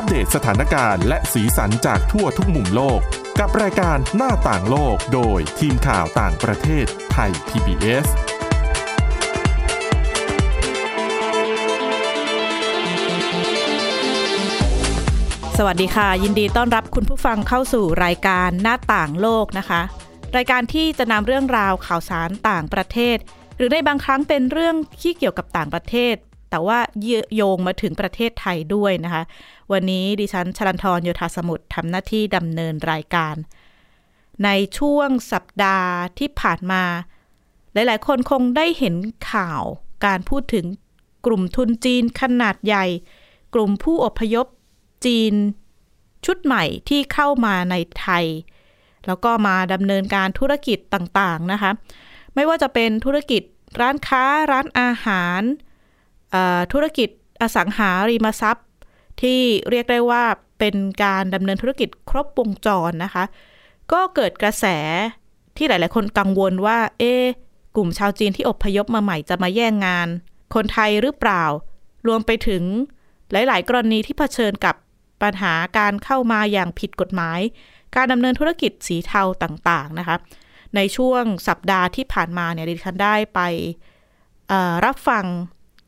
[0.00, 3.00] อัปเดตสถานการณ์และสีสันจากทั่วทุกมุมโลก
[3.40, 8.06] กับรายการหน้าต่างโลกโดยทีมข่าวต่างประเทศไทย PBS
[15.58, 19.82] สวัสดีค่ะ ยินดีต้อนรับคุณผู้ฟังเข้าสู่รายการหน้าต่างโลกนะคะ
[20.36, 23.16] รายการที่จะนำเรื่องราวข่าวสารต่างประเทศ
[23.56, 26.16] หรือในบางครั้งเป็นเรื่องที่เกี่ยวกับต่างประเทศ
[26.50, 26.78] แต่ว่า
[27.36, 29.22] โยงมาถึงประเทศไทยด้วยนะคะ
[29.72, 33.34] วันนี้ดิฉันชลันทรโยธาสมุทรทำหน้าที่ดำเนินรายการ
[34.44, 36.82] ในช่วงสัปดาห์ที่ผ่านมา
[37.72, 38.94] หลายๆ คนคงได้เห็น
[39.32, 39.62] ข่าว
[40.06, 40.66] การพูดถึง
[41.26, 42.86] กลุ่มทุนจีนขนาดใหญ่
[43.54, 44.46] กลุ่มผู้อพยพ
[45.06, 45.34] จีน
[46.26, 48.24] ชุดใหม่ที่เข้ามาในไทย
[49.06, 51.70] แล้วก็มาดำเนินการธุรกิจต่างๆนะคะ
[52.34, 53.42] ไม่ว่าจะเป็นธุรกิจ
[53.80, 55.42] ร้านค้าร้านอาหาร
[56.72, 57.08] ธุรกิจ
[57.42, 58.66] อสังหาริมทรัพย์
[59.22, 59.40] ที่
[59.70, 60.24] เรียกได้ว่า
[60.58, 63.24] เป็นการดำเนินธุรกิจครบวงจรนะคะ
[63.92, 64.66] ก็เกิดกระแส
[65.56, 67.14] ที่หลาย ๆ คนกังวลว่า เอ๊
[67.76, 70.08] กลุ่มชาวจีนที่อพยพมาใหม่จะมาแย่งงาน
[70.54, 71.44] คนไทยหรือเปล่า
[72.06, 72.62] รวมไปถึง
[73.32, 74.74] หลาย ๆ กรณีที่เผชิญกับ
[75.22, 77.40] ปัญหาการเข้ามาอย่างผิดกฎหมาย
[77.96, 80.16] การดำเนินธุรกิจสีเทาต่าง ๆ นะคะ
[80.76, 83.40] ในช่วงสัปดาห์ที่ผ่านมาเนี่ยดิฉันได้ไป
[84.84, 85.24] รับฟัง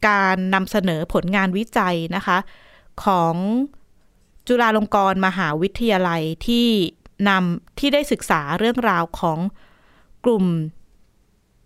[0.09, 2.39] การนำเสนอผลงานวิจัยนะคะ
[3.05, 3.35] ของ
[4.49, 6.67] จุฬาลงกรณ์มหาวิทยาลัยที่
[7.29, 9.39] นำที่ได้ศึกษาเรื่องราวของ
[10.25, 10.45] กลุ่ม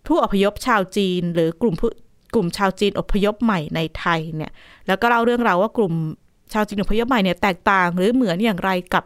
[0.07, 1.89] ผู้อพยพชาวจีน หรือกลุ่มผู้
[2.33, 4.51] กลุ่มชาวจีนอพยพใหม่ในไทยเนี่ย
[4.87, 5.93] แล้วก็เล่าเรื่องราวว่ากลุ่ม
[6.53, 9.03] ชาวจีนอพยพใหม่เนี่ยแตกต่าง หรือเหมือนอย่างไรกับ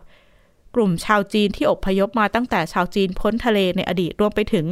[0.75, 4.65] กลุ่มชาวจีนที่อพยพมาตั้งแต่ชาวจีนพ้นทะเลในอดีตรวมไปถึง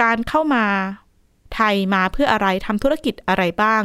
[0.00, 0.64] การเข้ามา
[1.54, 3.82] ไทยมาเพื่ออะไรทำธุรกิจอะไรบ้าง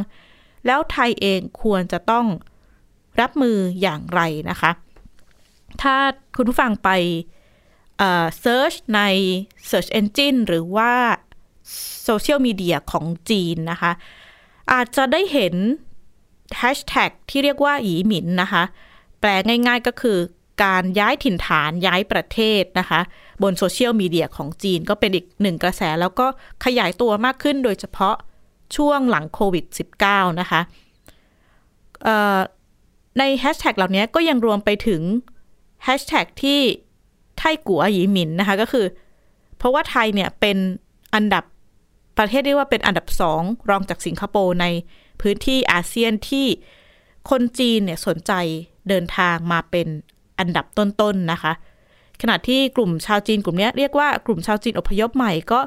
[0.66, 2.26] แล้วไทยเองควรจะต้อง
[3.22, 4.72] รับมืออย่างไรนะคะ
[5.82, 5.96] ถ้า
[6.36, 6.90] คุณผู้ฟังไป
[7.98, 9.02] เซิร์ชใน
[9.70, 10.92] Search Engine หรือว่า
[12.04, 13.92] โซเชียลมีเดียของจีนนะคะ
[14.72, 15.56] อาจจะได้เห็น
[16.58, 18.64] แฮชแท็กที่เรียกว่าหยีหมินนะคะ
[19.20, 19.30] แปล
[19.68, 20.18] ง่ายๆก็คือ
[20.64, 23.02] การย้ายถิ่นฐานย้ายประเทศนะคะ
[23.44, 26.28] บนโซเชียลมีเดียของจีนก็เป็นอีกหนึ่งกระแสแล้วก็
[26.66, 28.16] ขยายตัวมากขึ้นโดยเฉพาะ
[28.76, 29.66] ช่วงหลังโควิด
[30.04, 30.62] -19 นะคะ
[33.20, 35.02] ในแฮชแท็กเหล่านี้ก็ยังรวมไปถึง
[35.84, 36.60] แฮชแท็กที่
[37.38, 38.86] ไทกัวหยีหมินนะคะก็คือ
[39.58, 40.58] เพราะว่าไทยเนี่ยเป็น
[41.16, 41.44] อันดับ
[42.18, 44.66] ประเทศเรียกว่าเป็นอันดับสองรองจากสิงคโปร์ใน
[45.22, 46.46] พื้นที่อาเซียนที่
[47.30, 48.32] คนจีนเนี่ยสนใจ
[48.90, 49.88] เดินทางมาเป็น
[50.40, 51.54] อันดับต้นๆนนะคะ
[52.22, 55.62] ขณะที่กลุ่มชาวจีนกลุ่มนี้เรียกว่ากลุ่มชาวจีนอพยพใหม่ก็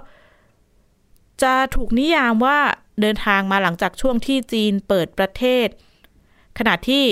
[1.42, 2.58] จะถูกนิยามว่า
[3.00, 5.66] เดินทางมาหลังจากช่วงที่จีนเปิดประเทศ
[6.58, 7.02] ขณะที่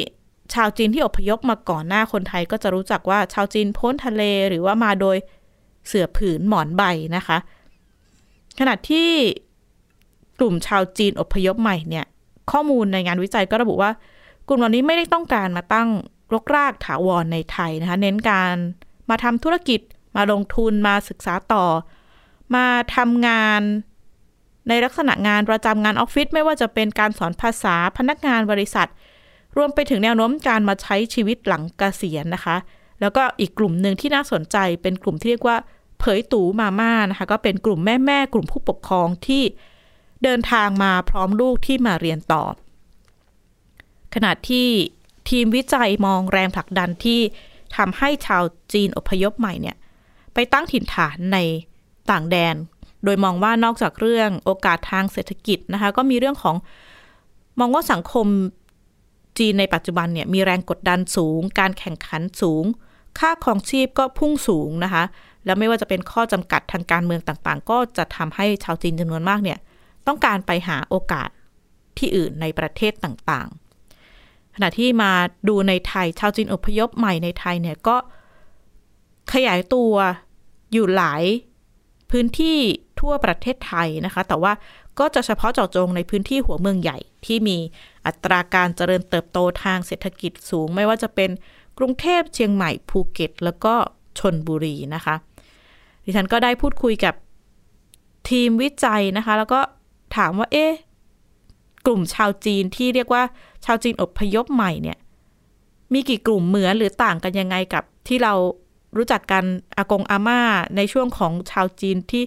[0.54, 5.16] ชาวจีนที่อพยพมาก่อนหน้าคนไทยก็จะรู้จักว่าชาวจีนพ้นทะเลหรือว่ามาโดย
[5.86, 6.82] เสือผืนหมอนใบ
[7.16, 7.38] นะคะ
[8.58, 9.10] ขณะที่
[10.38, 12.06] กลุ่มชาวจีนอพยพใหม่เนี่ย
[12.50, 13.90] ข้อมูลในงานวิจัยก็ระบุว่า
[14.48, 15.88] กลุ่มเหล่านี้ไม่ได้ต้องการมาตั้ง
[16.32, 18.54] รกรากถาวรในไทยนะคะ เน้นการ
[19.10, 19.80] มาทำธุรกิจ
[20.16, 21.64] มาลงทุนมาศึกษาต่อ
[22.54, 23.62] มาทำงาน
[24.68, 28.88] ในลักษณะงานประจำงานออฟฟิศไม่ว่าจะเป็นการสอนภาษาพนักงานบริษัท
[29.56, 32.56] รวมไปถึงแนวโน้มการมาใช้ชีวิตหลังเกษียณนะคะ
[33.00, 35.56] แล้วก็อีกกลุ่มหนึ่งที่น่าสนใจเป็นกลุ่มที่เรียกว่า
[35.98, 39.42] เผยตูมาม่านะคะ ก็เป็นกลุ่มแม่แม่กลุ่มผู้ปกครองที่
[40.24, 42.42] เดินทางมาพร้อมลูกที่มาเรียนต่อ
[44.14, 44.68] ขณะที่
[45.28, 47.20] ทีมวิจัยมองแรงผลักดันที่
[47.76, 48.42] ทำให้ชาว
[48.72, 49.76] จีนอพยพใหม่เนี่ย
[50.34, 51.38] ไปตั้งถิ่นฐานใน
[52.10, 52.54] ต่างแดน
[53.04, 56.56] โดยมองว่านอกจากเรื่องโอกาสทางเศรษฐกิจนะคะ ก็มีเรื่องของ
[57.58, 58.26] มองว่าสังคม
[59.38, 62.64] จีนในปัจจุบันเนี่ยมีแรงกดดันสูง การแข่งขันสูง
[63.18, 65.04] ค่าครองชีพก็พุ่งสูงนะคะ
[65.44, 69.58] แล้วไม่ว่าจะเป็นข้อจำกัดทางการเมืองต่างๆ ก็จะทำให้ชาวจีนจำนวนมากเนี่ย
[70.06, 71.28] ต้องการไปหาโอกาส
[71.98, 73.67] ที่อื่นในประเทศต่างๆ
[74.60, 75.12] ขณะที่มา
[75.48, 77.96] ดูในไทยชาวจีนอพยพใหม่ในไทยเนี่ยก็
[79.32, 79.92] ขยายตัว
[80.72, 81.22] อยู่หลาย
[82.10, 82.58] พื้นที่
[83.00, 84.52] ทั่วประเทศไทยนะคะ แต่ว่า
[84.98, 87.58] ก็จะเฉพาะเจาะจงในพื้นที่หัวเมืองใหญ่ที่มี
[88.06, 91.30] อัตราการเจริญเติบโตทางเศรษฐกิจสูง ไม่ว่าจะเป็น
[91.78, 93.74] กรุงเทพเชียงใหม่ภูเก็ต แล้วก็
[94.18, 95.14] ชนบุรีนะคะ
[96.04, 97.14] ดิฉันก็ได้พูดคุยกับ
[98.30, 99.60] ทีมวิจัยนะคะ แล้วก็
[100.16, 100.72] ถามว่าเอ๊ะ
[101.86, 103.22] กลุ่มชาวจีนที่เรียกว่า
[103.64, 104.98] ชาวจีนอพยพใหม่เนี่ย
[105.92, 108.34] มีกี่กลุ่มเหมือนหรือต่างกันยังไงกับที่เรา
[108.96, 109.44] รู้จักกัน
[109.76, 110.40] อากงอาม่า
[110.76, 112.24] ในช่วงของชาวจีนที่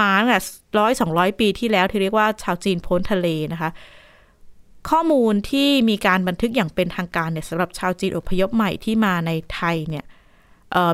[0.00, 0.38] มาตั้งแต่
[0.78, 3.70] ร้อยสองร้อยปีที่แล้วที่เรียกว่าชาวจีนพ้นทะเลนะคะ
[4.90, 10.04] ข้อมูลที่มีการบันทึกอย่างเป็นทางการเนี่ยสำหรับชาวจีนอพยพใหม่ที่มาในไทยเนี่ย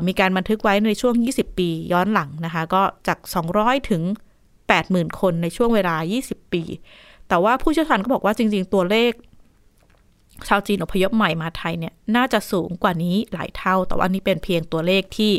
[0.07, 3.19] มีการบันทึกไว้ในช่วง 20 ปีย้อนหลังนะคะ ก็จาก
[3.55, 4.03] 200 ถึง
[4.61, 6.63] 80,000 คนในช่วงเวลา 20 ปี
[7.27, 9.11] แต่ว่าผู้เชี่ยวชาญก็บอกว่าจริง ๆ ตัวเลข
[10.47, 15.33] ชาวจีนอพยพใหม่มาไทยเนี่ยน่าจะสูงกว่านี้หลายเท่า แต่ว่านี่เป็นเพียงตัวเลขที่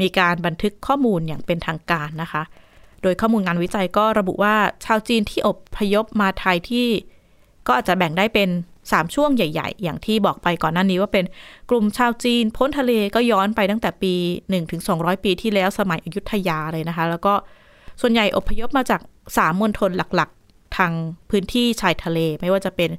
[0.00, 2.42] มีการบันทึกข้อมูลอย่างเป็นทางการนะคะ
[3.02, 6.88] โดยข้อมูลงานวิจัยก็ระบุว่าชาวจีนที่อพยพมาไทยที่
[7.66, 8.48] ก็อาจจะแบ่งได้เป็น
[8.82, 11.24] 3 ช่วงใหญ่ ๆ อย่างที่บอกไปก่อนหน้านี้ว่าเป็น
[11.70, 14.14] กลุ่มชาวจีน พ้นทะเลก็ย้อนไปตั้งแต่ปี
[14.68, 17.34] 1-200 ปีที่แล้วสมัยอยุธยาเลยนะคะ แล้วก็
[18.00, 19.00] ส่วนใหญ่อพยพมาจาก
[19.36, 20.92] สามมณฑลหลักๆ ทาง
[21.30, 22.90] พื้นที่ชายทะเล ไม่ว่าจะเป็น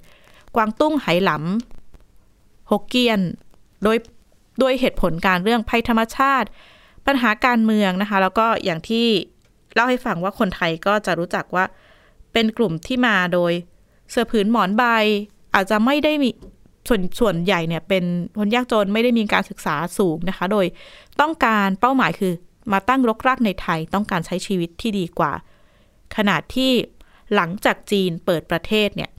[0.55, 3.21] กวางตุ้งไหหลำฮกเกี้ยน
[3.83, 3.97] โดย
[4.59, 6.47] โดยเหตุผลการเรื่องภัยธรรมชาติ
[7.05, 9.07] ปัญหาการเมืองนะคะ แล้วก็อย่างที่
[9.73, 11.65] เล่าให้ฟังว่าคนไทยก็จะรู้จักว่า
[12.33, 13.51] เป็นกลุ่มที่มาโดย
[14.11, 14.83] เสื้อผืนหมอนใบ
[15.53, 16.29] อาจจะไม่ได้มี
[16.87, 18.03] ส่วนส่วนใหญ่เนี่ยเป็น
[18.39, 20.65] คนยากจนไม่ได้มีการศึกษาสูงนะคะ โดย
[21.21, 22.33] ต้องการเป้าหมายคือ
[22.71, 25.31] มาตั้งรกรากในไทยต้องการใช้ชีวิตที่ดีกว่า
[26.15, 26.71] ขนาดที่
[27.35, 29.09] หลังจากจีนเปิดประเทศเนี่ย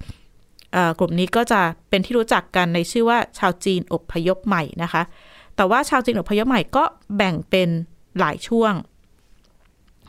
[0.99, 5.03] กลุ่มนี้ก็จะเป็นที่รู้จักกันในชื่อว่าชาวจีนอพยพใหม่นะคะ
[5.57, 6.85] แต่ว่าชาวจีนอพยพใหม่ก็
[7.17, 7.69] แบ่งเป็น
[8.19, 8.73] หลายช่วง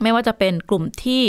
[0.01, 1.23] ไม่ว่าจะเป็นกลุ่มที่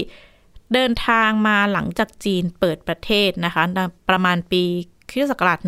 [0.74, 3.62] เดินทางมาหลังจากจีนเปิดประเทศนะคะ
[4.08, 4.62] ประมาณปี
[5.10, 5.58] คริสตศักราช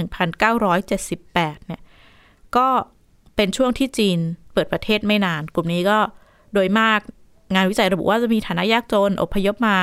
[0.79, 1.82] 1978 เนี่ย
[2.56, 2.69] ก็
[3.37, 4.19] เป็นช่วงที่จีน
[4.53, 5.99] เปิดประเทศไม่นาน กลุ่มนี้ก็
[6.55, 7.00] โดยมาก
[7.55, 9.76] งานวิจัยระบุว่าจะมีฐานะยากจน อพยพมา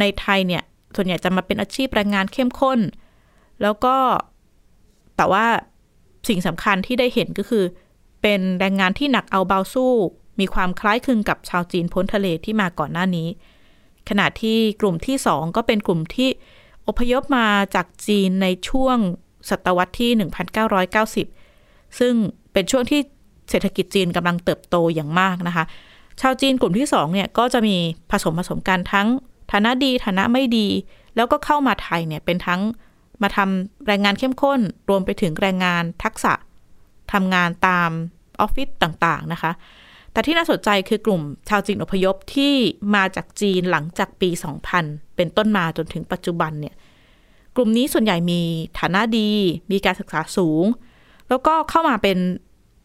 [0.00, 0.62] ในไทยเนี่ย
[0.96, 2.80] ส่วนใหญ่จะมาเป็นอาชีพแรงงานเข้มข้น
[3.62, 3.96] แล้วก็
[5.16, 5.46] แต่ว่า
[6.28, 7.64] สิ่งสำคัญที่ได้เห็นก็คือ
[8.22, 9.92] เป็นแรงงานที่หนักเอาเบาสู้
[10.40, 13.28] มีความคล้ายคลึงกับชาวจีนพ้นทะเลที่มาก่อนหน้านี้
[14.08, 16.28] ขณะที่กลุ่มที่สองก็เป็นกลุ่มที่
[16.88, 18.98] อพยพมาจากจีนในช่วง
[19.50, 20.10] ศตวรรษที่
[21.24, 22.14] 1990 ซึ่ง
[22.52, 23.00] เป็นช่วงที่
[23.50, 25.64] เศรษฐกิจจีนกำลังเติบโตอย่างมากนะคะ
[26.20, 27.76] ชาวจีนกลุ่มที่สองเนี่ยก็จะมี
[28.10, 29.08] ผสมผสมกันทั้ง
[29.52, 30.66] ฐานะดีฐานะไม่ดี
[31.16, 32.60] แล้วก็เข้ามาไทยเนี่ยเป็นทั้ง
[33.22, 36.32] มาทำแรงงานเข้มข้น รวมไปถึงแรงงานทักษะ
[37.12, 37.90] ทำงานตาม
[38.40, 39.52] ออฟฟิศต่างๆนะคะ
[40.12, 42.54] แต่ที่น่าสนใจคือกลุ่มชาวจีนอพยพที่
[42.94, 44.30] มาจากจีนหลังจากปี
[44.72, 46.74] 2000 เป็นต้นมาจนถึงปัจจุบันเนี่ย
[47.56, 48.40] กลุ่มนี้ส่วนใหญ่มี
[48.78, 49.30] ฐานะดี
[49.72, 50.64] มีการศึกษาสูง
[51.28, 52.18] แล้วก็เข้ามาเป็น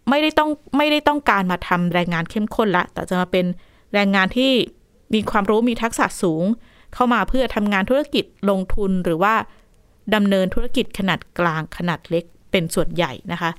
[0.10, 3.46] ไม่ได้ต้องไม่ได้ต้องการมาทำแรงงานเข้มข้นละ แต่จะมาเป็น
[3.94, 4.52] แรงงานที่
[5.14, 6.46] มีความรู้มีทักษะสูง
[6.94, 9.34] เข้ามาเพื่อทำงานธุรกิจลงทุนหรือว่า
[10.16, 13.52] ดำเนินธุรกิจขนาดกลางขนาดเล็กเป็นส่วนใหญ่นะคะ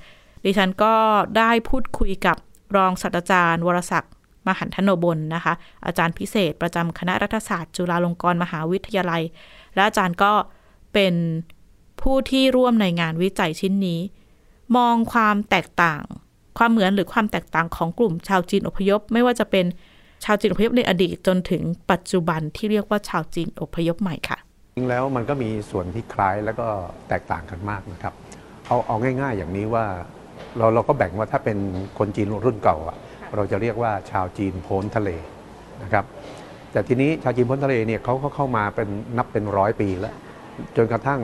[0.45, 0.93] ดิฉันก็
[1.37, 2.37] ได้พูดคุยกับ
[2.75, 4.13] รองศาสตราจารย์ วรศักดิ์
[4.47, 5.53] มหันทโนบลนะคะ
[5.85, 9.23] อาจารย์พิเศษประจำคณะรัฐศาสตร์ จุฬาลงกรณ์มหาวิทยาลัย
[9.73, 10.31] และอาจารย์ก็
[10.93, 11.13] เป็น
[12.01, 13.99] ผู้ที่ร่วมในงานวิจัยชิ้นนี้
[14.77, 16.03] มองความแตกต่าง
[16.57, 19.65] ความเหมือนหรือความแตกต่างของกลุ่มชาวจีนอพยพ ไม่ว่าจะเป็น
[20.23, 24.37] ชาวจีนอพยพในอดีตจนถึงปัจจุบันที่เรียกว่าชาวจีนอพยพใหม่ค่ะ
[24.75, 26.67] จริงแล้วมันก็มีส่วนที่คล้ายแล้วก็
[27.09, 28.13] แตกต่างกันมากนะครับ
[28.67, 29.85] เอาเอาง่าย ๆ อย่างนี้ว่า
[30.57, 31.57] เราเราก็แบ่งว่าถ้าเป็น
[31.97, 32.97] คนจีนรุ่นเก่าอะ
[33.35, 35.09] เราจะเรียกว่าชาวจีนพ้นทะเล
[35.83, 36.05] นะครับ
[36.71, 40.15] แต่ทีนี้ชาวจีนพ้นทะเลเนี่ยเขาก็เข้ามาเป็นนับเป็นร้อยปีแล้ว
[40.75, 41.21] จนกระทั่ง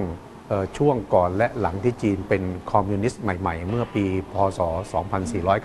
[0.78, 4.60] ช่วงก่อนและหลังที่จีนเป็นคอมมิวนิสต์ใหม่ ๆ เมื่อปีพศ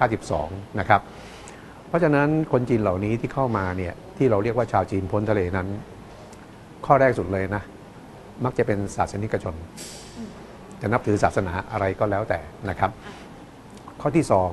[0.02, 1.02] 2492 นะครับ
[1.94, 5.68] ราะฉะนั้นคนจีนเหล่านี้ที่เข้ามาเนี่ยที่เราเรียกว่าชาวจีนพ้นทะเลนั้น
[6.86, 7.62] ข้อแรกสุดเลยนะ
[8.44, 9.54] มักจะเป็นศาสนิกชน
[10.80, 12.90] จะนับถือศาสนาอะไรก็แล้วแต่นะครับ
[14.00, 14.50] ข้อที่สอง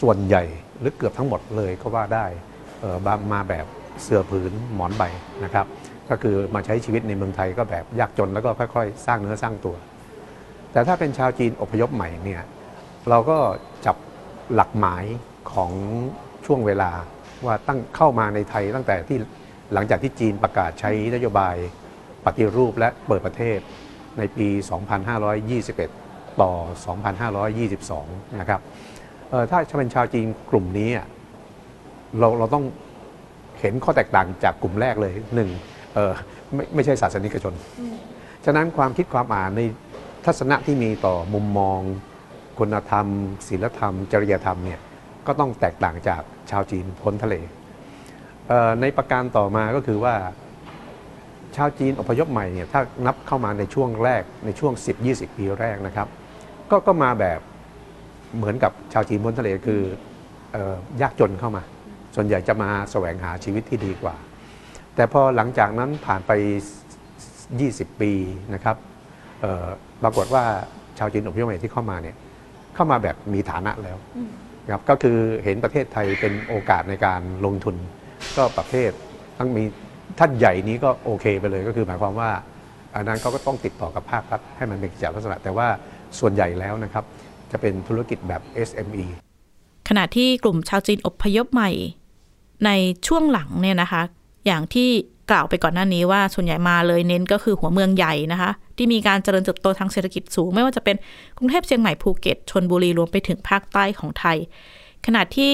[0.00, 0.44] ส่วนใหญ่
[0.78, 2.26] หรือเกือบทั้งหมดเลยก็ว่าได้
[3.32, 3.66] มาแบบ
[4.02, 5.02] เสือผืนหมอนใบ
[5.44, 5.66] นะครับ
[6.10, 9.76] ก็คือมาใช้ชีวิตในเมืองไทยก็แบบยากจนแล้วก็ค่อยๆ สร้างเนื้อสร้างตัว
[10.72, 12.42] แต่ถ้าเป็นชาวจีนอพยพใหม่เนี่ย
[13.08, 13.38] เราก็
[13.86, 13.96] จับ
[14.54, 15.04] หลักหมาย
[15.52, 15.70] ของ
[16.46, 16.90] ช่วงเวลา
[17.46, 19.18] ว่าตั้งเข้ามาในไทยตั้งแต่ที่
[19.72, 21.54] หลังจากที่จีนประกาศใช้นโยบาย
[22.24, 23.58] ปฏิรูปและเปิดประเทศ
[24.18, 24.48] ในปี
[25.84, 26.52] 2521 ต่อ
[27.66, 28.60] 2522 นะครับ
[29.50, 30.90] ถ้าเป็นชาวจีนกลุ่มนี้
[32.18, 32.64] เราเราต้อง
[33.60, 35.48] เห็นข้อแตกต่างจากกลุ่มแรกเลยหนึ่ง
[36.54, 37.54] ไม่ไม่ใช่ศาสนิกชน
[38.44, 39.60] ฉะนั้นความคิดความอ่านใน
[40.24, 41.80] ทัศนะที่มีต่อมุมมอง
[42.58, 43.06] คุณธรรม
[43.48, 44.80] ศีลธรรม จริยธรรมเนี่ย
[45.26, 47.34] ก็ต้องแตกต่างจากชาวจีนพ้นทะเล
[48.80, 50.14] ในประการต่อมาก็คือว่า
[51.56, 54.72] ชาวจีนอพยพใหม่เนี่ยถ้านับเข้ามาในช่วงแรกในช่วง
[55.06, 56.08] 10-20 ปีแรกนะครับ
[56.70, 57.40] ก็ก็มาแบบ
[58.36, 59.82] เหมือนกับชาวจีนบนทะเลคือ
[61.02, 61.62] ยากจนเข้ามา
[62.14, 64.14] ส่วนใหญ่จะมาแสวงหาชีวิตที่ดีกว่า
[64.94, 66.30] แต่พอหลังจากนั้นผ่านไป
[67.16, 68.12] 20 ปี
[68.54, 68.76] นะครับ
[70.02, 70.44] ปรากฏว่า
[70.98, 72.16] ชาวจีนอพยพใหม่ที่เข้ามาเนี่ย
[72.74, 73.96] เข้ามาแบบมีฐานะแล้ว
[74.70, 77.76] ครับก็คือเห็นประเทศไทยเป็นโอกาสในการลงทุน
[78.36, 78.90] ก็ประเภท
[79.38, 79.62] ทั้งมี
[80.18, 82.30] ท่านใหญ่นี้ก็โอเคไปเลยก็คือหมายความว่า
[82.94, 85.68] อันนั้นเขาก็ต้องติดต่อกับภาครัฐให้มันเป็นกิจลักษณะ แต่ว่า
[86.18, 87.04] ส่วนใหญ่แล้วนะครับ
[87.52, 89.04] จะเป็นธุรกิจแบบ SME
[89.88, 91.70] ขณะที่กลุ่มชาวจีนอพยพใหม่
[92.66, 92.70] ใน
[93.06, 94.02] ช่วงหลังเนี่ยนะคะ
[94.46, 94.90] อย่างที่
[95.30, 100.96] กล่าวไปก่อนหน้านี้ว่าส่วนใหญ่มาเลยเน้นก็คือหัวเมืองใหญ่นะคะ ที่มีการเจริญเติบโตทางเศรษฐกิจสูง ไม่ว่าจะเป็น
[101.38, 104.38] กรุงเทพเชียงใหม่ภูเก็ตชนบุรีรวมไปถึงภาคใต้ของไทย
[105.06, 105.52] ขณะที่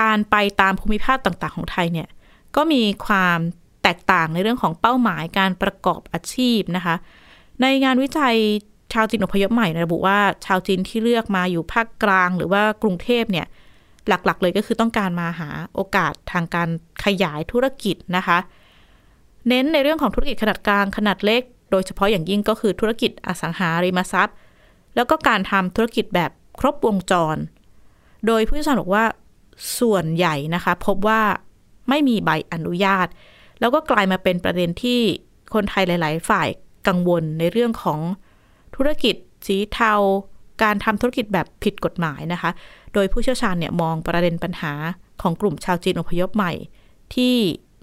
[0.00, 2.08] การไปตามภูมิภาคต่างๆ ของไทยเนี่ย
[2.56, 3.38] ก็มีความ
[3.82, 6.94] แตกต่างในเรื่องของเป้าหมายการประกอบอาชีพนะคะ
[7.60, 8.36] ในงานวิจัย
[8.92, 13.46] ชาวจีนอพยพใหม่ระบุว่าชาวจีนที่เลือกมาอยู่ภาคกลางหรือว่ากรุงเทพเนี่ย
[14.08, 16.68] หลักๆ เลยก็คือต้องการมาหาโอกาสทางการ
[17.04, 18.38] ขยายธุรกิจนะคะ
[19.48, 24.36] เน้นในเรื่องของธุรกิจขนาดกลางขนาดเล็ก โดยเฉพาะอย่างยิ่งก็คือธุรกิจอสังหาริมทรัพย์
[24.94, 26.30] แล้วก็การทำธุรกิจแบบ
[26.60, 27.36] ครบวงจร
[28.26, 29.04] โดยผู้เชี่ยวชาญบอกว่า
[29.78, 31.20] ส่วนใหญ่นะคะ พบว่า
[31.88, 33.06] ไม่มีใบอนุญาต
[33.60, 35.00] แล้วก็กลายมาเป็นประเด็นที่
[35.54, 36.48] คนไทยหลาย ๆ ฝ่าย
[36.88, 38.00] กังวลในเรื่องของ
[38.76, 39.14] ธุรกิจ
[39.46, 39.92] สีเทา
[40.62, 42.50] การทำธุรกิจแบบผิดกฎหมายนะคะ
[42.94, 44.72] โดยผู้เชี่ยวชาญเนี่ยมองประเด็นปัญหา
[45.22, 46.52] ของกลุ่มชาวจีนอพยพใหม่
[47.14, 47.34] ที่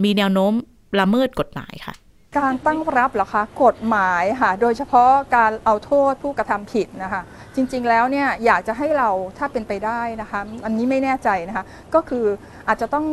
[0.04, 0.52] มีแนวโน้ม
[1.00, 1.94] ละเมิดกฎหมายค่ะ
[2.38, 7.22] การตั้งรับเหรอคะกฎหมายค่ะ โดยเฉพาะการเอาโทษผู้กระทำผิดนะคะ
[7.54, 11.64] จริงๆแล้วเนี่ยอยากจะให้เราถ้าเป็นไปได้นะคะ อันนี้ไม่แน่ใจนะคะ
[11.94, 12.24] ก็คือ
[12.68, 13.06] อาจจะต้อง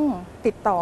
[0.46, 0.80] ติดต่อ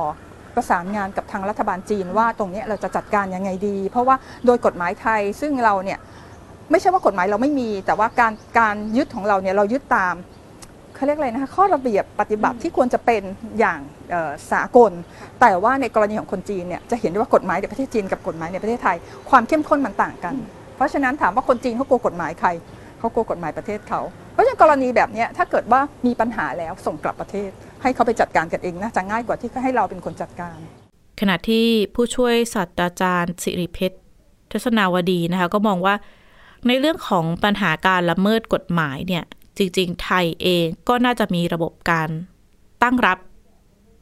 [0.56, 6.00] ประสานงานกับทางรัฐบาลจีนว่าตรงนี้เราจะจัดการยังไงดี เพราะว่าโดยกฎหมายไทยซึ่งเราเนี่ย
[6.72, 10.16] ไม่ใช่ว่ากฎหมายเราไม่มี แต่ว่าการการยึดของเราเนี่ยเรายึดตาม
[10.96, 13.22] เขาเรียกอะไรนะคะข้อระเบียบปฏิบัติที่ควรจะเป็น
[13.60, 13.80] อย่าง
[14.12, 14.92] เอ่อสากล
[15.42, 18.98] แต่ว่าในกรณีของคนจีนเนี่ยจะเห็นได้ว่ากฎหมายในประเทศจีนกับกฎหมายในประเทศไทย
[19.30, 20.36] ความเข้มข้นมันต่างกัน
[20.76, 22.50] เพราะฉะนั้นถามว่าคนจีนเขากลัวกฎหมายใคร
[23.00, 24.02] เขากลัวกฎหมายประเทศเขา
[24.34, 27.50] เพราะฉะนั้นกรณีแบบเนี้ยถ้าเกิดว่ามีปัญหาแล้วส่งกลับประเทศ
[27.82, 30.58] ให้เขาไปจัดการกันเองน่าจะง่ายกว่าที่ให้เราเป็นคนจัดการ
[31.20, 33.98] ขณะที่ผู้ช่วยศาสตราจารย์สิริเพชร
[34.52, 35.96] ทศนาวดีนะคะก็มองว่า
[36.68, 39.24] ในเรื่องของปัญหาการละเมิดกฎหมายเนี่ย
[39.58, 42.10] จริงๆ ไทยเองก็น่าจะมีระบบการ
[42.84, 43.20] ตั้งรับ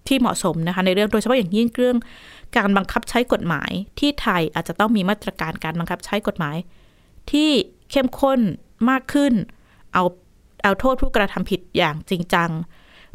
[0.08, 1.98] ที่เหมาะสมนะคะในเรื่องโดยเฉพาะอย่างยิ่งเรื่อง
[2.58, 6.58] การบังคับใช้กฎหมาย ที่ไทยอาจจะต้องมีมาตรการการบังคับใช้กฎหมาย
[7.32, 7.50] ที่
[7.92, 8.40] เข้มข้น
[8.90, 9.34] มากขึ้น
[9.94, 10.04] เอา
[10.64, 12.52] เอาโทษผู้กระทำผิดอย่างจริงจัง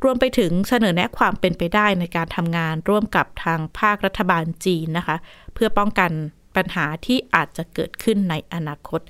[0.04, 5.16] รวมไปถึงเสนอแนะความเป็นไปได้ในการทำงานร่วมกับทางภาครัฐบาลจีนนะคะ
[5.54, 6.10] เพื่อป้องกัน
[6.56, 9.00] ปัญหาที่อาจจะเกิดขึ้นในอนาคต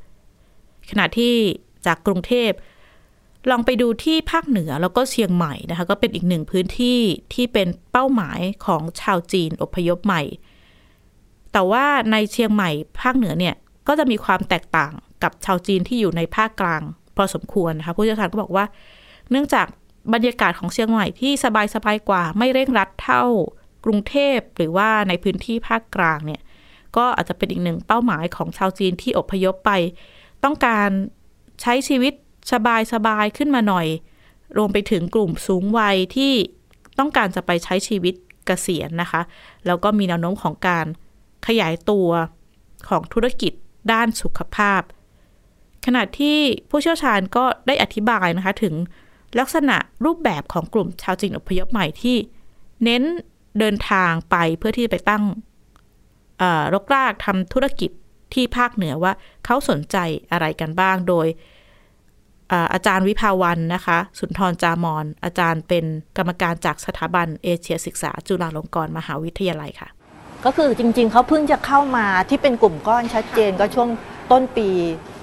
[0.90, 1.34] ขณะที่
[1.86, 2.50] จากกรุงเทพ
[3.50, 6.98] ลองไปดูที่ภาคเหนือแล้วก็เชียงใหม่นะคะ ก็เป็นอีกหนึ่งพื้นที่
[7.34, 10.22] ที่เป็นเป้าหมายของชาวจีนอพยพใหม่
[11.52, 13.54] แต่ว่าในเชียงใหม่ภาคเหนือเนี่ย
[13.88, 16.82] ก็จะมีความแตกต่างกับชาวจีนที่อยู่ในภาคกลาง
[17.16, 18.64] พอสมควรนะคะผู้เชี่ยวชาญก็บอกว่า
[19.30, 19.66] เนื่องจาก
[20.14, 23.24] บรรยากาศของเชียงใหม่ที่สบายสบายกว่าไม่เร่งรัดเท่า
[23.84, 26.40] กรุงเทพหรือว่าในพื้นที่ภาคกลางเนี่ย
[26.96, 29.70] ก็อาจจะเป็นอีกหนึ่งเป้าหมายของชาวจีนที่อพยพไป
[30.44, 30.88] ต้องการ
[31.60, 32.12] ใช้ชีวิต
[32.52, 33.86] สบายสบายขึ้นมาหน่อย
[34.56, 36.32] รวมไปถึงกลุ่มสูงวัยที่
[36.98, 38.14] ต้องการจะไปใช้ชีวิต
[38.46, 39.22] เกษียณนะคะ
[39.66, 40.86] แล้วก็มีแนวโน้มของการ
[41.46, 42.08] ขยายตัว
[42.88, 43.52] ของธุรกิจ
[43.92, 44.82] ด้านสุขภาพ
[45.86, 46.38] ขณะที่
[46.70, 48.74] ผู้เชี่ยวชาญก็ได้อธิบายนะคะถึง
[49.38, 52.16] ลักษณะรูปแบบของกลุ่มชาวจีนอพยพใหม่ที่
[52.84, 53.02] เน้น
[53.58, 55.24] เดินทางไปเพื่อที่จะไปตั้ง
[56.74, 57.90] รกรากทำธุรกิจ
[58.34, 59.12] ที่ภาคเหนือว่า
[59.44, 59.96] เขาสนใจ
[60.32, 61.26] อะไรกันบ้างโดย
[62.52, 65.84] อาอาจารย์วิภาวันนะคะ สุนทรจามอนอาจารย์เป็น
[66.16, 69.88] กรรมการจากสถาบันเอเชียศึกษา จุฬาลงกรณ์มหาวิทยาลัยค่ะ
[70.44, 73.88] ก็คือจริงๆ เขาเพิ่งจะเข้ามาที่เป็นกลุ่มก้อนชัดเจนก็ช่วง
[74.32, 74.68] ต้นปี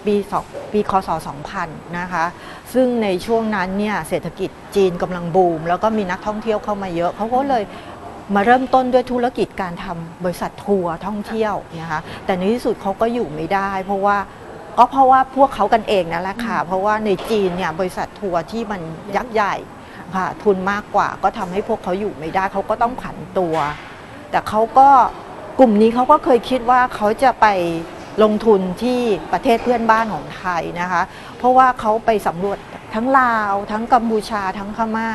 [0.05, 1.09] ปีสองปีคศ
[1.53, 2.25] 2000 นะคะ
[2.73, 7.63] ซึ่งในช่วงนั้นเนี่ยเศรษฐกิจจีนกำลังบูม แล้วก็มีนักท่องเที่ยวเข้ามาเยอะเขาก็เลย
[8.35, 14.17] มาเริ่มต้นด้วยธุรกิจการทำบริษัททัวร์ท่องเที่ยวนะคะแต่ในที่สุดเขาก็อยู่ไม่ได้ เพราะว่า
[14.77, 18.81] ก็เพราะว่าพวกเขากันเองนั่นแหละค่ะ เพราะว่าในจีนเนี่ยบริษัททัวร์ที่มัน
[19.15, 19.55] ยักษ์ใหญ่
[20.15, 23.55] ค่ะทุนมากกว่าก็ทำให้พวกเขาอยู่ไม่ได้เขาก็ต้องผันตัว
[24.31, 24.89] แต่เขาก็
[25.59, 27.47] กลุ่มนี้เขาก็เคยคิดว่าเขาจะไป
[28.23, 28.99] ลงทุนที่
[29.33, 31.01] ประเทศเพื่อนบ้านของไทยนะคะ
[31.37, 32.57] เพราะว่าเขาไปสำรวจ
[32.95, 35.09] ทั้งลาว ทั้งกัมพูชา ทั้งพม่า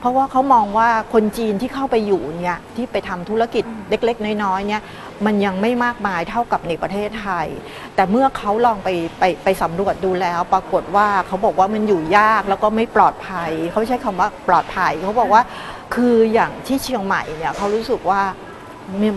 [0.00, 4.82] เพราะว่าเขามองว่าคนจีนที่เข้าไปอยู่เนี่ยที่ไปทำธุรกิจเล็ก ๆ น้อยๆเนี่ย
[5.26, 7.46] มันยังไม่มากมายเท่ากับในประเทศไทย
[7.94, 15.42] แต่เมื่อเขาลองไปไปไปสำรวจดูแล้ว ปรากฏว่าเขาบอกว่ามันอยู่ยากแล้วก็ไม่ปลอดภัย เขาใช้คำว่าปลอดภัยเขาบอกว่า
[15.94, 18.22] คืออย่างที่เชียงใหม่เนี่ยเขารู้สึกว่า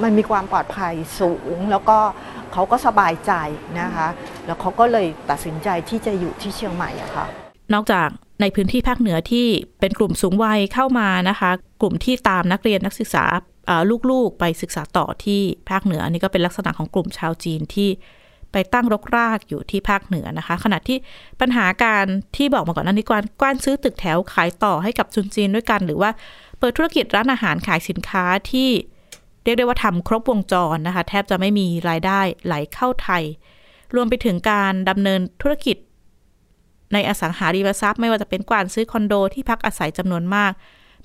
[0.04, 1.98] มันมีความปลอดภัยสูงแล้วก็
[2.54, 3.32] เขาก็สบายใจ
[3.82, 4.08] นะคะ
[4.46, 7.43] แล้วเขาก็เลยตัดสินใจที่จะอยู่ที่เชียงใหม่อะค่ะ
[7.74, 8.10] นอกจาก
[8.42, 9.46] ในพื้นที่ภาคเหนือที่
[9.80, 11.50] เป็นกลุ่มสูงวัยเข้ามานะคะ
[11.82, 13.26] กลุ่มที่ตามนักเรียนนักศึกษา
[14.12, 17.90] ลูกๆ ไปศึกษาต่อที่ภาคเหนืออันนี้ก็เป็นลักษณะของกลุ่มชาวจีนที่
[18.52, 20.98] ไปตั้งรกรากอยู่ที่ภาคเหนือนะคะ ขณะที่
[21.42, 22.06] ปัญหาการ
[22.38, 26.10] ที่บอกมาก่อนนั้นนี้กวานกว้านซื้อตึกแถวขายต่อให้กับชุนจีนด้วยกัน หรือว่า
[26.60, 28.70] เปิดธุรกิจร้านอาหารขายสินค้าที่
[29.44, 33.24] เรียกได้ว่าทำครบวงจรนะคะ แทบจะไม่มีรายได้ไหลเข้าไทย
[33.96, 35.78] รวมไปถึงการดำเนินธุรกิจ
[36.94, 40.52] ในอสังหาริมทรัพย์ไม่ว่าจะเป็นกวานซื้อคอนโดที่พักอาศัยจำนวนมาก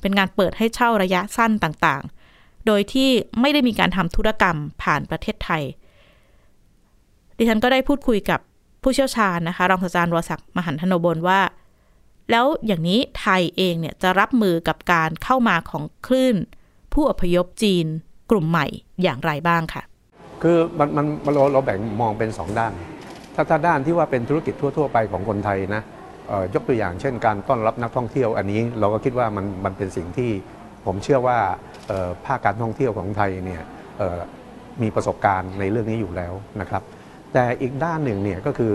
[0.01, 5.63] เป็นงานเปิดให้เช่าระยะสั้นต่างๆ โดยที่ไม่ได้มีการทำธุรกรรมผ่านประเทศไทย
[7.37, 8.41] ดิฉันก็ได้พูดคุยกับ
[8.83, 11.41] ผู้เชี่ยวชาญนะคะ รองศาสตราจารย์วศักดิ์มหันธนบลว่า
[12.31, 16.37] แล้วอย่างนี้ไทยเองเนี่ยจะรับมือกับการเข้ามาของคลื่น
[16.93, 17.87] ผู้อพยพจีน
[18.31, 18.67] กลุ่มใหม่
[19.03, 19.83] อย่างไรบ้างค่ะ
[20.43, 22.73] คือมันมันเราเราแบ่งมองเป็น 2 ด้าน
[23.39, 25.83] ถ้าถ้าด้านที่ว่าเป็นธุรกิจทั่ว ๆ ไปของคนไทยนะ
[26.55, 30.31] ยกตัวอย่างเช่นการต้อนรับนักท่องเที่ยวอันนี้ เราก็คิดว่ามันมันเป็นสิ่งที่
[30.87, 31.39] ผมเชื่อว่า
[32.27, 33.63] ภาคการท่องเที่ยวของไทยเนี่ย
[34.83, 36.83] มีประสบการณ์ในเรื่องนี้อยู่แล้วนะครับ
[37.33, 38.75] แต่อีกด้านหนึ่งเนี่ยก็คือ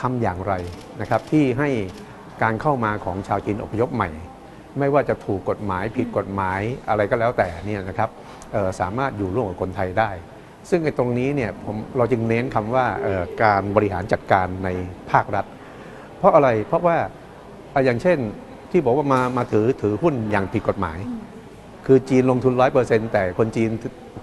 [0.00, 0.54] ทำอย่างไร
[1.00, 1.68] นะครับที่ให้
[2.42, 4.10] การเข้ามาของชาวจีนอพยพใหม่
[4.78, 8.10] ไม่ว่าจะถูกกฎหมายผิดกฎหมายอะไรก็แล้วแต่เนี่ยนะครับ
[8.80, 10.10] สามารถอยู่ร่วมกับคนไทยได้
[10.70, 12.86] ซึ่งในตรงนี้เนี่ยผมเราจึงเน้นคำว่า
[13.42, 14.68] การบริหารจัดการใน
[15.10, 15.44] ภาครัฐ
[16.18, 16.96] เพราะอะไรเพราะว่า
[17.84, 18.18] อย่างเช่น
[18.70, 20.98] ที่บอกว่ามามาถือถือหุ้นอย่างผิดกฎหมาย
[21.86, 23.70] คือจีนลงทุนร้อยเปอร์เซ็นต์แต่คนจีน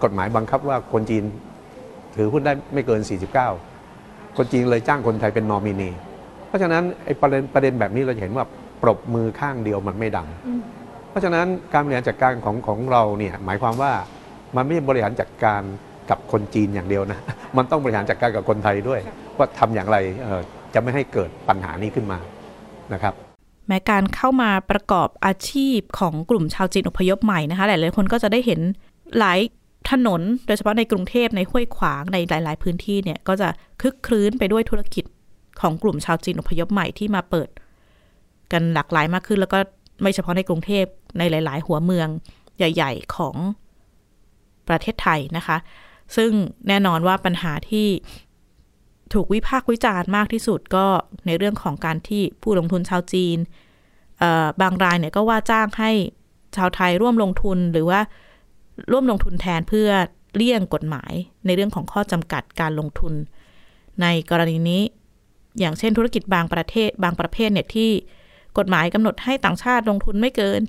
[0.03, 1.23] กฎหมายบังคับว่าคนจีน
[2.15, 3.01] ถือหุ้นได้ไม่เกิน
[3.69, 5.89] 49 คนจีนเลยจ้างคนไทยเป็นนอมินี
[6.47, 8.45] เพราะฉะนั้นไอ้ประเด็นประเด็นแบบนี้เราเห็นว่า
[8.81, 10.27] ปรบมือข้างเดียวมันไม่ดัง
[11.09, 13.93] เพราะฉะนั้นการบริหารจัดการของของเราเนี่ยหมายความว่า
[14.55, 15.61] มันไม่บริหารจัดการ
[16.09, 17.19] กับคนจีนอย่างเดียวนะ
[17.57, 19.01] มันต้องบริหารจัดการกับคนไทยด้วย
[19.37, 19.97] ว่าทำอย่างไร
[20.73, 22.17] จะไม่ให้เกิดปัญหานี้ขึ้นมา
[22.93, 23.13] นะครับ
[23.67, 28.59] แม้การเข้ามาประกอบอาชีพของกลุ่มชาวจีนอพยพใหม่นะคะหลายๆคนก็จะได้เห็น
[29.19, 29.39] หลาย
[29.91, 33.47] ถนน โดยเฉพาะในกรุงเทพในห้วยขวางในหลาย ๆ พื้นที่เนี่ยก็จะ
[33.81, 35.05] คึกครื้นไปด้วยธุรกิจ
[35.61, 37.49] ของกลุ่มชาวจีนอพยพใหม่ที่มาเปิด
[38.51, 39.59] กันหลากหลายมากขึ้น แล้วก็
[40.01, 40.85] ไม่เฉพาะในกรุงเทพ
[41.17, 42.07] ในหลาย ๆ หัวเมือง
[42.57, 43.35] ใหญ่ ๆ ของ
[44.67, 45.57] ประเทศไทยนะคะ
[46.15, 46.31] ซึ่ง
[46.67, 47.87] แน่นอนว่าปัญหาที่
[49.13, 50.85] ถูกวิพากษ์วิจารณ์มากที่สุดก็
[51.25, 53.37] ในเรื่องของการที่ผู้ลงทุนชาวจีน
[54.61, 55.91] บางรายเนี่ยก็ว่าจ้างให้
[56.55, 57.99] ชาวไทยร่วมลงทุนหรือว่า
[58.91, 59.89] ร่วมลงทุนแทนเพื่อ
[60.35, 61.13] เลี่ยงกฎหมาย
[61.45, 63.13] ในเรื่องของข้อจำกัดการลงทุน
[64.01, 64.81] ในกรณีนี้
[65.59, 67.89] อย่างเช่นธุรกิจบางประเทศบางประเภทเนี่ยที่
[68.57, 70.59] กฎหมายกำหนดให้ต่างชาติลงทุนไม่เกิน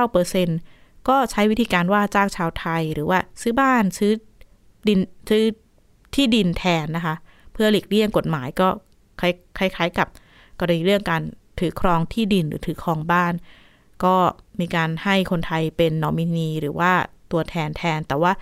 [0.00, 4.12] 49%ก็ใช้วิธีการว่าจ้างชาวไทย หรือว่าซื้อบ้านซื้อ
[4.88, 5.44] ดินซื้อ
[6.14, 7.14] ที่ดินแทนนะคะ
[7.52, 8.68] เพื่อหลีกเลี่ยงกฎหมายก็
[9.58, 10.08] คล้ายๆกับ
[10.58, 11.22] กรณีเรื่องการ
[11.60, 13.32] ถือครองที่ดินหรือถือครองบ้าน
[14.04, 14.14] ก็
[14.60, 16.92] มีการให้คนไทยเป็นนอมินีหรือว่า
[17.32, 18.32] ตัวแทนแทน แต่ว่า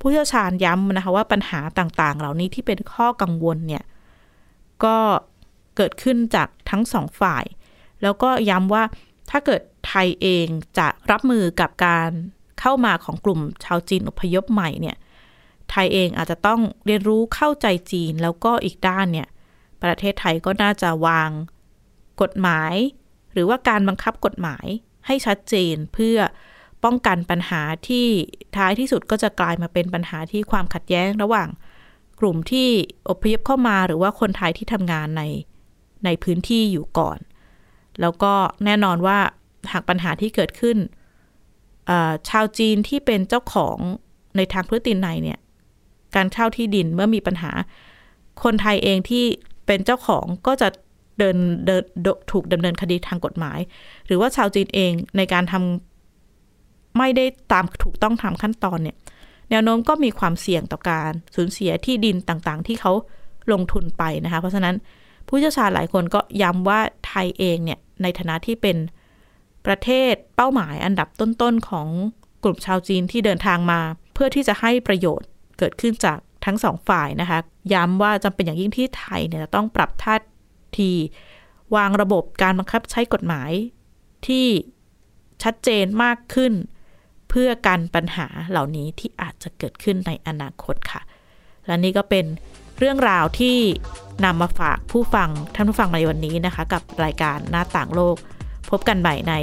[0.00, 3.84] ผู้เชี่ยวชาญย้ำนะคะว่าปัญหาต่างๆ เหล่านี้ที่เป็นข้อกังวลเนี่ย
[4.84, 4.96] ก็
[5.76, 7.44] เกิดขึ้นจากทั้งสองฝ่าย
[8.02, 8.82] แล้วก็ย้ำว่า
[9.30, 10.46] ถ้าเกิดไทยเอง
[10.78, 12.10] จะรับมือกับการ
[12.60, 14.96] เข้ามาของกลุ่มชาวจีนอพยพใหม่เนี่ย
[15.72, 19.28] ไทยเองอาจจะต้องเรียนรู้เข้าใจจีนแล้วก็อีกด้านเนี่ย
[19.82, 21.30] ประเทศไทยก็น่าจะวาง
[22.22, 22.74] กฎหมาย
[23.32, 24.66] หรือว่าการบังคับกฎหมาย
[25.06, 26.18] ให้ชัดเจนเพื่อ
[26.84, 28.06] ป้องกันปัญหาที่
[28.56, 31.48] ท้ายที่สุดก็จะกลายมาเป็นปัญหาที่ความขัดแย้งระหว่าง
[32.20, 32.68] กลุ่มที่
[33.08, 35.22] อพยพเข้ามาหรือว่าคนไทยที่ทำงานใน
[36.04, 37.18] ในพื้นที่อยู่ก่อน
[38.00, 38.32] แล้วก็
[38.64, 39.18] แน่นอนว่า
[39.72, 40.76] หากปัญหาที่เกิดขึ้น
[42.28, 43.78] ชาวจีนที่เป็นเจ้าของ
[44.36, 45.40] ในทางพฤตินัยเนี่ย
[46.16, 47.52] การเช่าที่ดินเมื่อมีปัญหา
[48.42, 49.24] คนไทยเองที่
[49.66, 50.68] เป็นเจ้าของก็จะ
[51.18, 51.82] เดินเดิน
[52.32, 53.58] ถูกดำเนินคดีทางกฎหมาย
[54.06, 58.96] หรือว่าชาวจีนเองในการทำไม่ได้ตามถูกต้องทำขั้นตอนเนี่ย
[59.50, 62.92] แนวโน้มก็มีความเสี่ยงต่อการสูญเสียที่ดินต่างๆ ที่เขา
[63.52, 64.74] ลงทุนไปนะคะ เพราะฉะนั้น
[65.28, 68.76] ผู้เชี่ยวชาญหลายคนก็ย้ำว่าไทยเองเนี่ยในฐานะที่เป็น
[69.66, 71.88] ประเทศเป้าหมายอันดับต้นๆของ
[72.44, 73.80] กลุ่มชาวจีนที่เดินทางมา
[74.14, 77.38] เพื่อที่จะให้ประโยชน์ เกิดขึ้นจากทั้งสองฝ่ายนะคะ
[77.74, 80.14] ย้ำว่าจำเป็นอย่างยิ่งที่ไทยเนี่ยต้องปรับท่า
[80.78, 80.92] ที
[81.76, 83.50] วางระบบการบังคับใช้กฎหมาย
[84.26, 84.46] ที่
[85.42, 86.52] ชัดเจนมากขึ้น
[87.28, 91.02] เพื่อกันปัญหาเหล่านี้ที่อาจจะเกิดขึ้นในอนาคตค่ะ
[91.66, 92.24] และนี่ก็เป็น
[92.78, 93.56] เรื่องราวที่
[94.24, 98.16] นำมาฝากผู้ฟังท่านผู้ฟังในวันนี้นะคะ กับรายการหน้าต่างโลก
[98.70, 99.34] พบกันใหม่ใน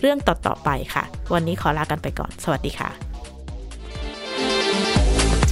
[0.00, 3.13] เรื่องต่อ ๆ ไปค่ะ วันนี้ขอลากันไปก่อน สวัสดีค่ะ